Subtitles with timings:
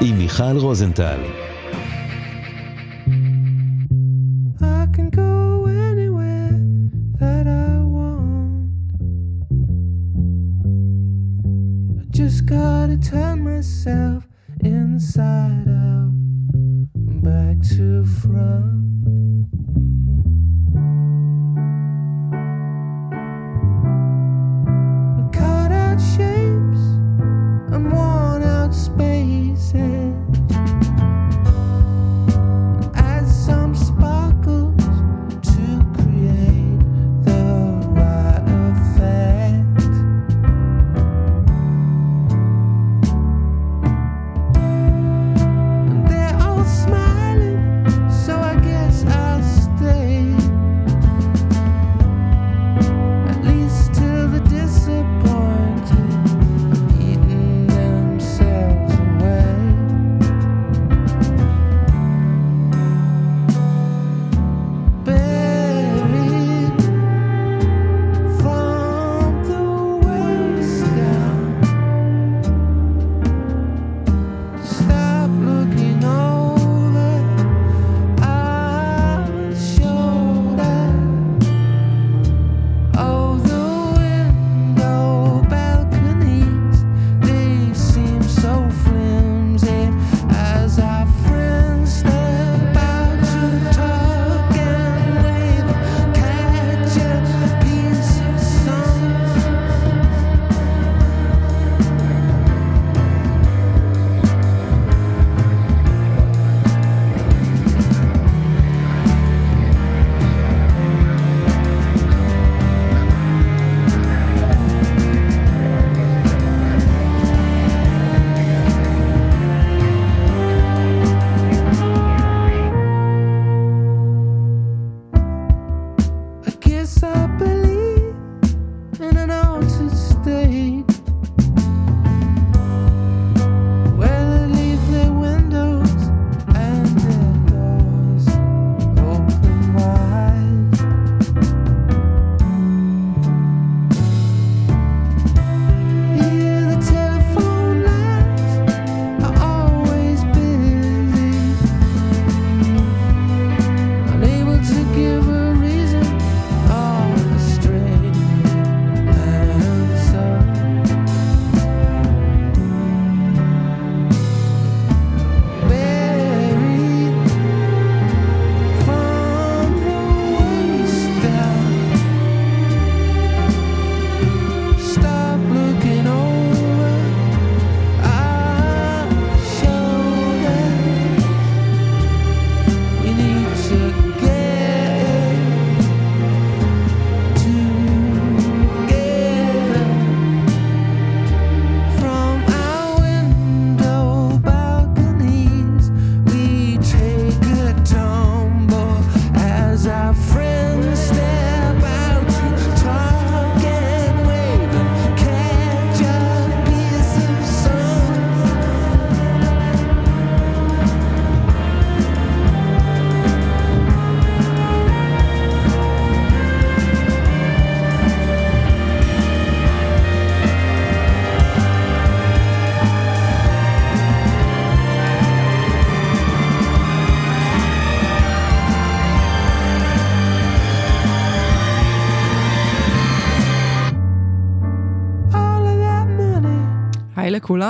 [0.00, 1.49] עם מיכל רוזנטל.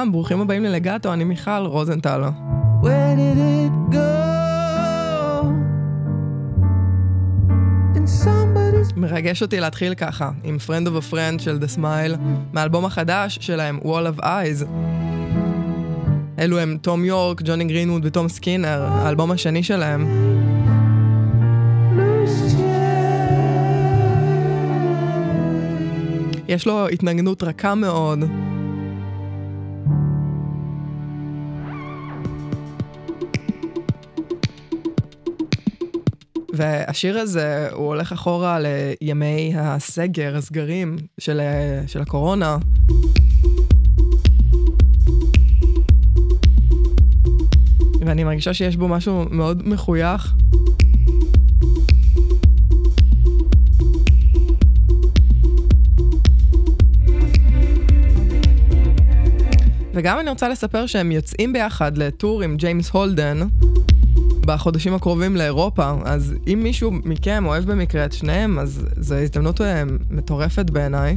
[0.01, 2.23] לכולם, ברוכים הבאים ללגטו, אני מיכל רוזנטל.
[8.97, 12.19] מרגש אותי להתחיל ככה, עם Friend of a Friend של The Smile,
[12.53, 14.65] מהאלבום החדש שלהם, Wall of Eyes.
[16.39, 20.07] אלו הם תום יורק, ג'וני גרינווד ותום סקינר, האלבום השני שלהם.
[26.49, 28.25] יש לו התנגנות רכה מאוד,
[36.61, 38.59] והשיר הזה, הוא הולך אחורה
[39.01, 41.41] לימי הסגר, הסגרים של,
[41.87, 42.59] של הקורונה.
[48.01, 50.35] ואני מרגישה שיש בו משהו מאוד מחוייך.
[59.95, 63.41] וגם אני רוצה לספר שהם יוצאים ביחד ל tour עם ג'יימס הולדן
[64.51, 69.83] בחודשים הקרובים לאירופה, אז אם מישהו מכם אוהב במקרה את שניהם, אז זו הזדמנות אה,
[70.11, 71.17] מטורפת בעיניי.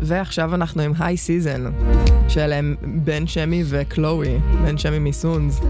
[0.00, 1.64] ועכשיו אנחנו עם High Season,
[2.28, 2.74] שלהם
[3.04, 5.60] בן שמי וקלואי, בן שמי מסונס.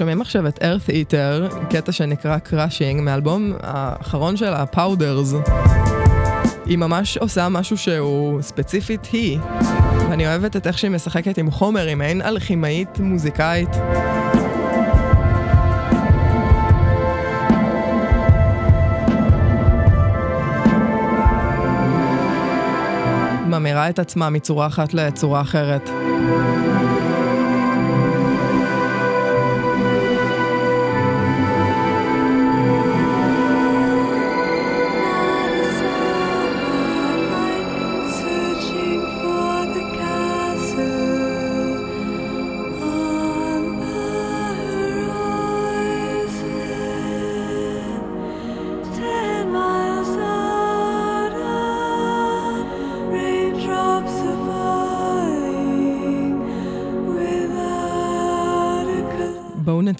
[0.00, 5.34] שומעים עכשיו את Eartheater, קטע שנקרא Crushing, מאלבום האחרון שלה Powders.
[6.66, 9.38] היא ממש עושה משהו שהוא ספציפית היא,
[10.10, 13.68] ואני אוהבת את איך שהיא משחקת עם חומר, היא מעין אלכימאית מוזיקאית.
[23.46, 25.90] ממירה את עצמה מצורה אחת לצורה אחרת.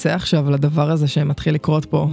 [0.01, 2.09] נצא עכשיו לדבר הזה שמתחיל לקרות פה.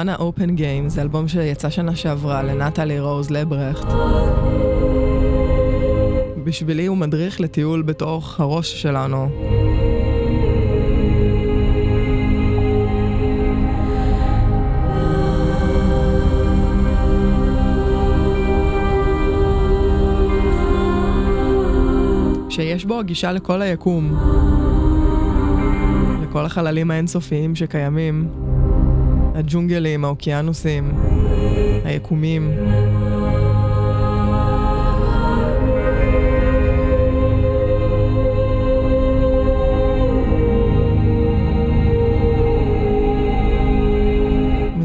[0.00, 3.86] Prana Open Game זה אלבום שיצא שנה שעברה לנטלי רוז לברכט.
[6.44, 9.28] בשבילי הוא מדריך לטיול בתוך הראש שלנו.
[22.48, 24.16] שיש בו גישה לכל היקום,
[26.22, 28.28] לכל החללים האינסופיים שקיימים,
[29.34, 30.92] הג'ונגלים, האוקיינוסים,
[31.84, 32.50] היקומים.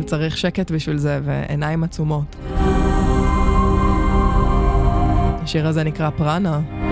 [0.06, 2.36] צריך שקט בשביל זה ועיניים עצומות.
[5.44, 6.85] השיר הזה נקרא פראנה.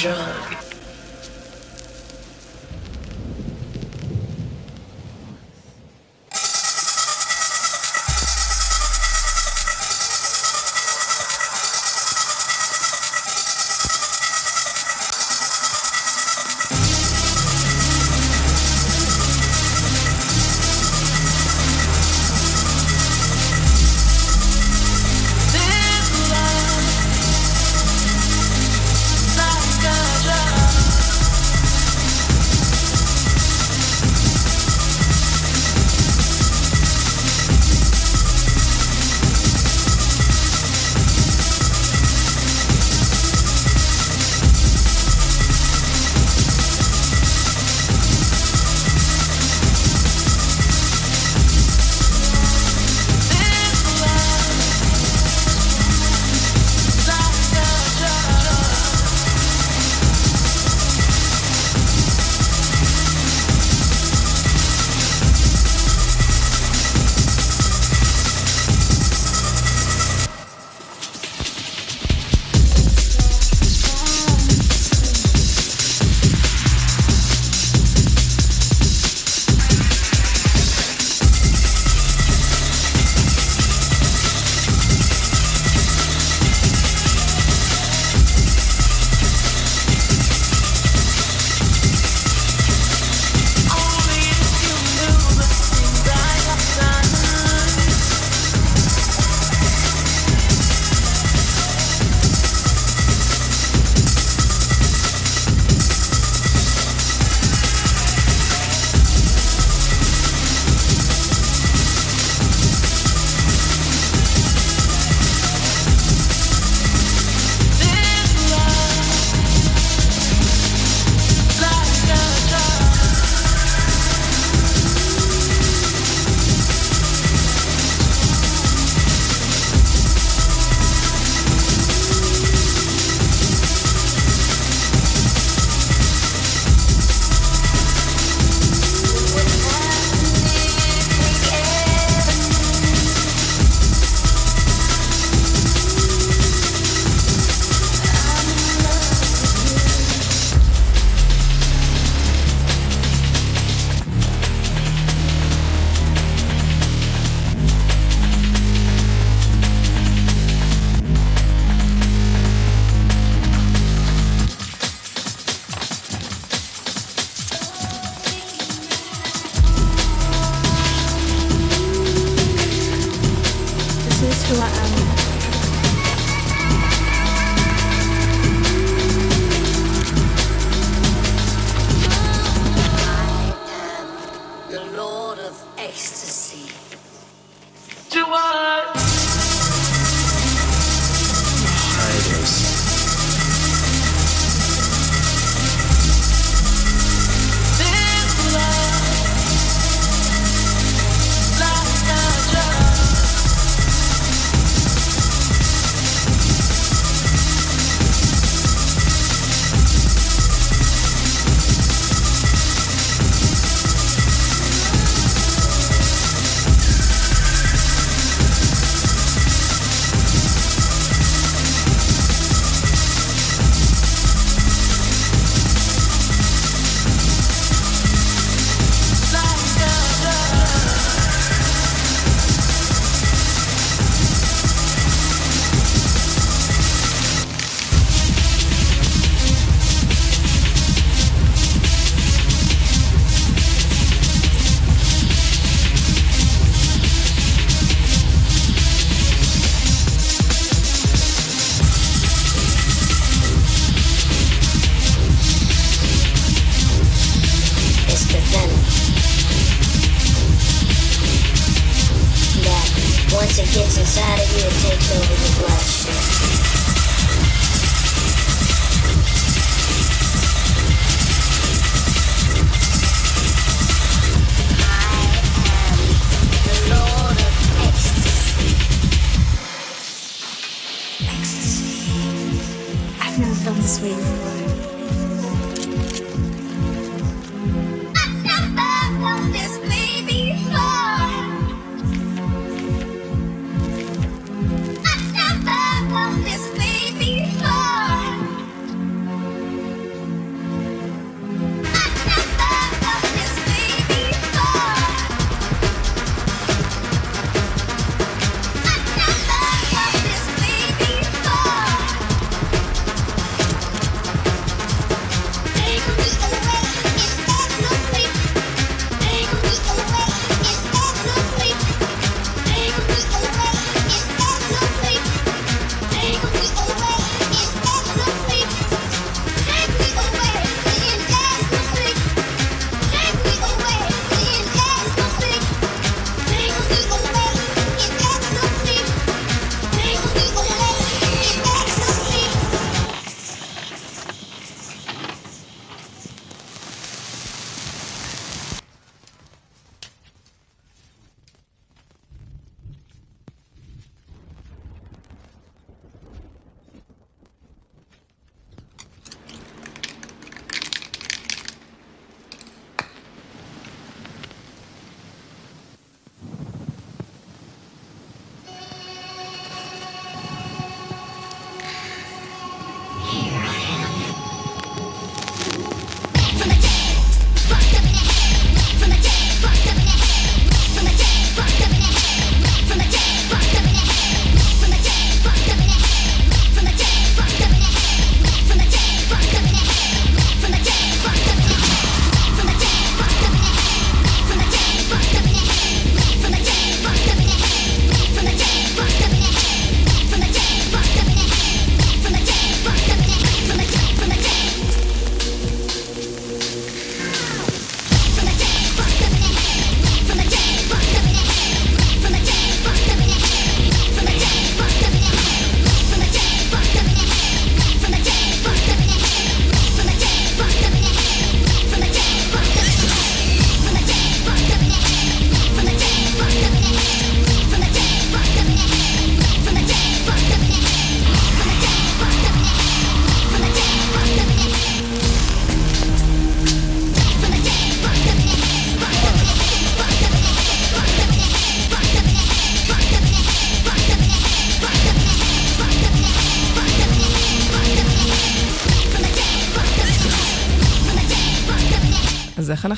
[0.00, 0.59] Drug.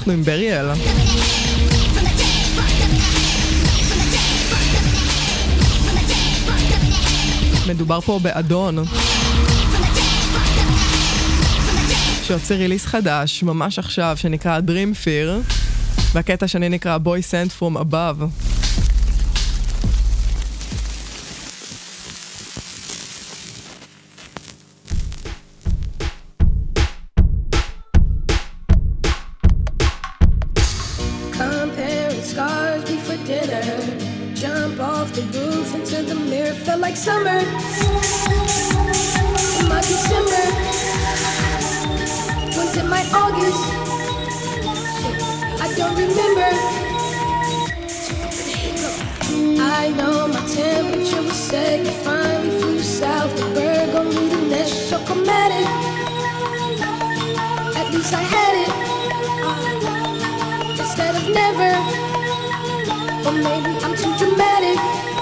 [0.03, 0.67] אנחנו עם בריאל?
[7.69, 8.85] מדובר פה באדון.
[12.23, 15.53] שיוצא ריליס חדש, ממש עכשיו, שנקרא Dream Fear,
[16.13, 18.52] והקטע השני נקרא Boy Sent From Above.
[63.65, 65.22] I'm too dramatic.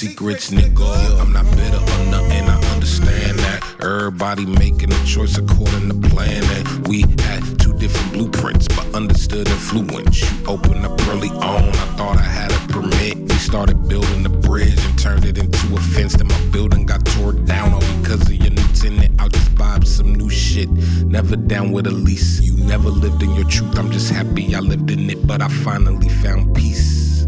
[0.00, 1.20] secrets, nigga.
[1.20, 3.62] I'm not bitter on nothing, I understand that.
[3.82, 9.46] Everybody making a choice according to plan, and we had two different blueprints, but understood
[9.46, 10.22] influence.
[10.22, 13.18] You opened up early on, I thought I had a permit.
[13.18, 16.14] We started building the bridge and turned it into a fence.
[16.14, 19.20] Then my building got tore down all because of your new tenant.
[19.20, 20.70] I'll just vibe some new shit.
[21.04, 22.40] Never down with a lease.
[22.40, 23.78] You never lived in your truth.
[23.78, 27.26] I'm just happy I lived in it, but I finally found peace.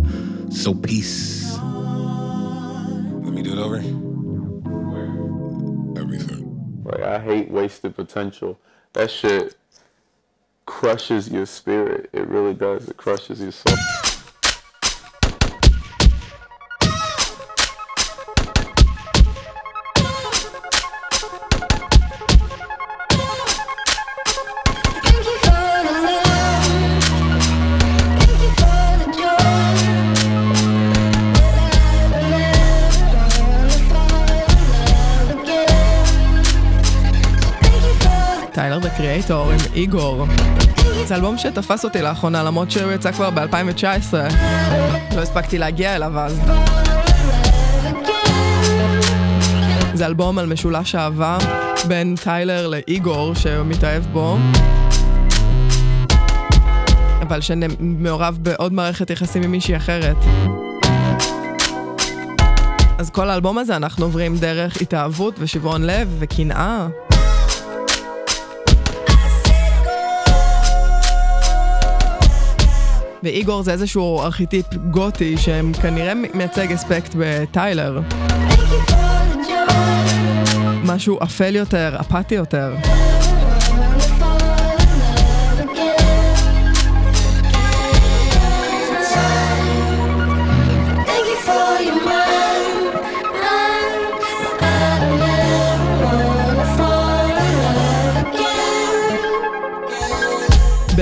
[0.50, 1.41] So peace
[3.42, 3.76] do it over?
[6.00, 6.82] Everything.
[6.84, 8.58] Like I hate wasted potential.
[8.92, 9.56] That shit
[10.66, 12.10] crushes your spirit.
[12.12, 12.88] It really does.
[12.88, 13.76] It crushes your soul.
[38.96, 40.26] קריאטור עם איגור.
[41.04, 44.14] זה אלבום שתפס אותי לאחרונה, למרות שהוא יצא כבר ב-2019.
[45.16, 46.40] לא הספקתי להגיע אליו אז.
[49.94, 51.38] זה אלבום על משולש אהבה
[51.88, 54.38] בין טיילר לאיגור שמתאהב בו.
[57.22, 60.16] אבל שמעורב בעוד מערכת יחסים עם מישהי אחרת.
[62.98, 66.88] אז כל האלבום הזה אנחנו עוברים דרך התאהבות ושברון לב וקנאה.
[73.22, 78.00] ואיגור זה איזשהו ארכיטיפ גותי שכנראה מייצג אספקט בטיילר.
[80.84, 82.74] משהו אפל יותר, אפאתי יותר.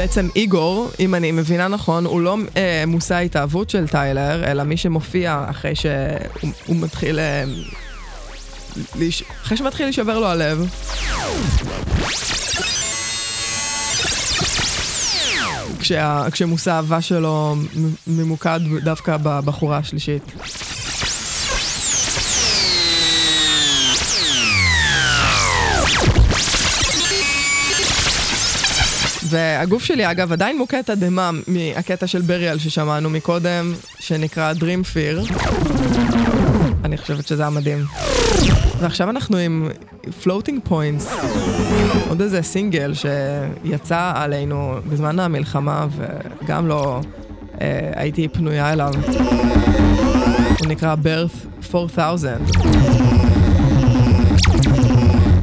[0.00, 4.76] בעצם איגור, אם אני מבינה נכון, הוא לא אה, מושא ההתאהבות של טיילר, אלא מי
[4.76, 7.18] שמופיע אחרי שהוא מתחיל...
[7.18, 7.44] אה,
[8.98, 9.22] לש...
[9.42, 10.66] אחרי שמתחיל להישבר לו הלב.
[15.80, 16.24] כשה...
[16.32, 17.56] כשמושא האהבה שלו
[18.06, 20.22] ממוקד דווקא בבחורה השלישית.
[29.30, 35.32] והגוף שלי, אגב, עדיין מוכה תדהמה מהקטע של בריאל ששמענו מקודם, שנקרא Dream Fear.
[36.84, 37.84] אני חושבת שזה היה מדהים.
[38.78, 39.68] ועכשיו אנחנו עם
[40.22, 41.24] Floating Points,
[42.08, 45.86] עוד איזה סינגל שיצא עלינו בזמן המלחמה,
[46.42, 47.00] וגם לא
[47.60, 48.92] אה, הייתי פנויה אליו.
[50.58, 52.38] הוא נקרא Birth 4000.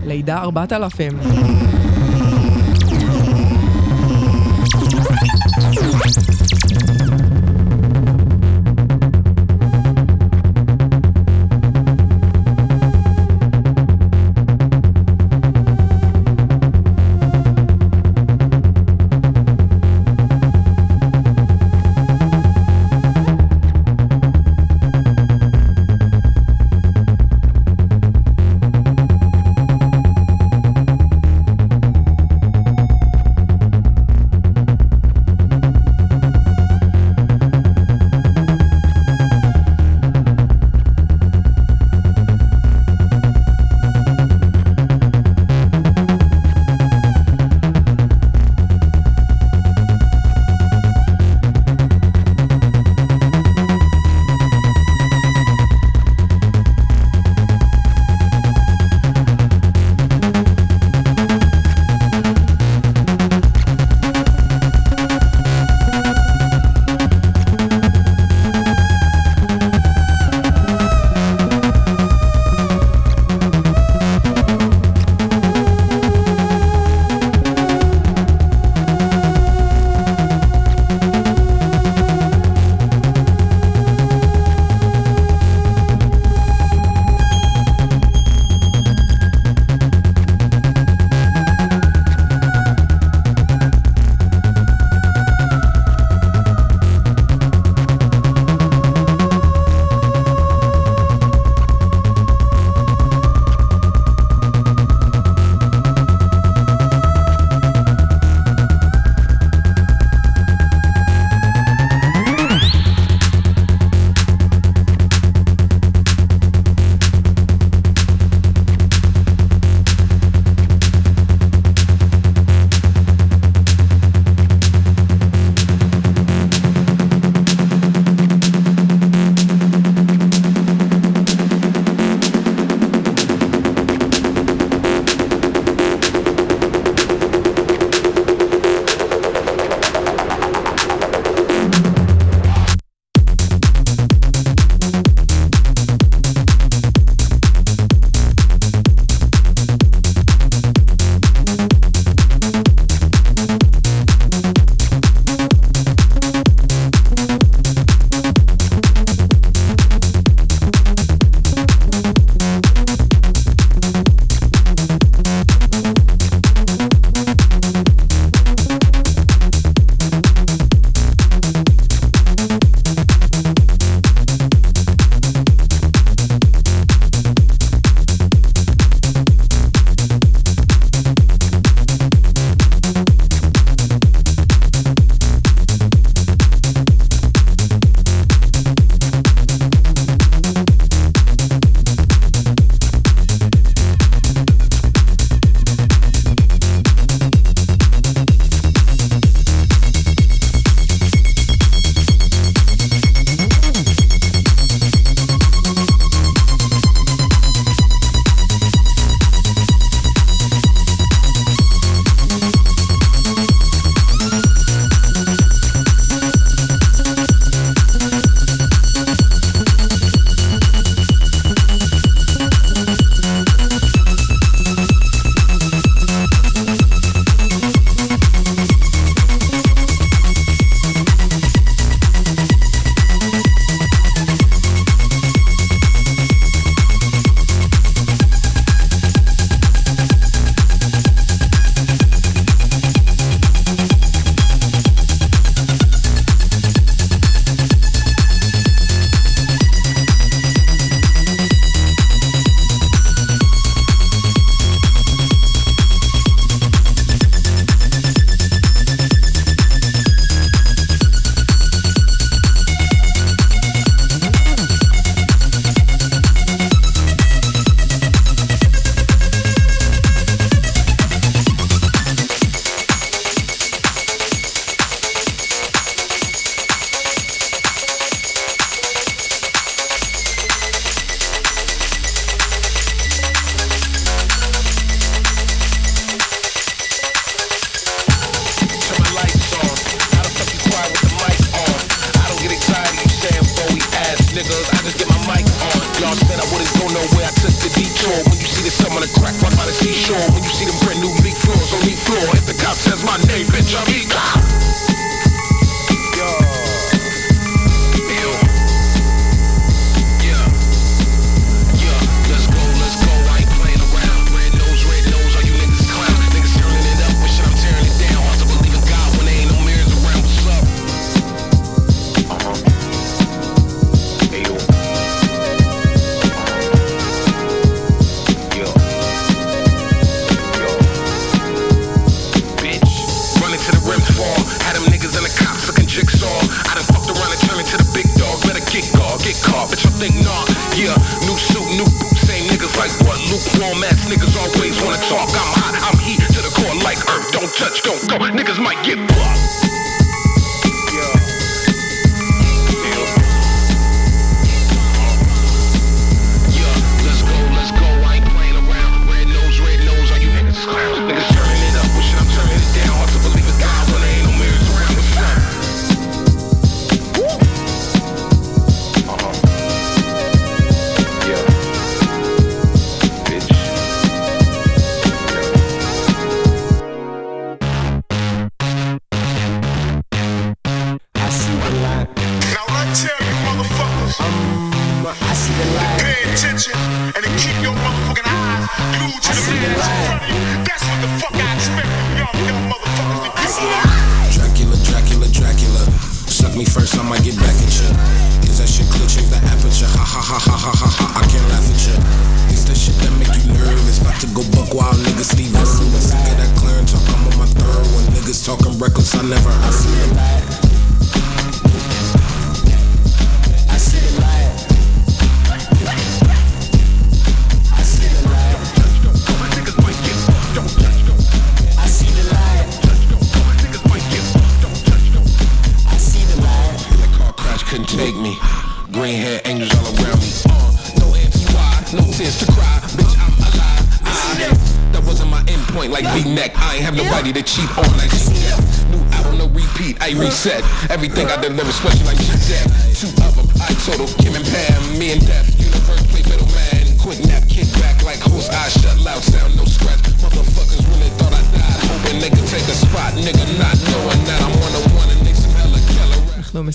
[0.06, 1.20] לידה 4000.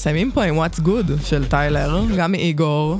[0.02, 2.98] מסיימים פה עם What's Good של טיילר, גם מאיגור.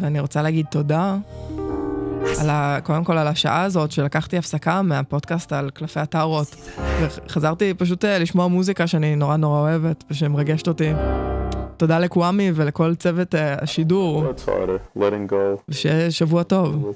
[0.00, 1.16] ואני רוצה להגיד תודה,
[2.40, 2.78] על ה...
[2.82, 6.56] קודם כל על השעה הזאת שלקחתי הפסקה מהפודקאסט על קלפי הטהרות.
[7.00, 10.92] וחזרתי פשוט אה, לשמוע מוזיקה שאני נורא נורא אוהבת ושמרגשת אותי.
[11.76, 14.24] תודה לקוואמי ולכל צוות אה, השידור.
[16.10, 16.94] שבוע טוב.